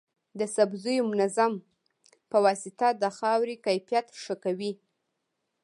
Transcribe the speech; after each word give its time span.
د 0.39 0.41
سبزیو 0.55 1.09
منظم 1.11 1.53
پواسطه 2.31 2.87
د 3.01 3.03
خاورې 3.17 3.55
کیفیت 3.65 4.07
ښه 4.23 4.35
کوي. 4.43 4.73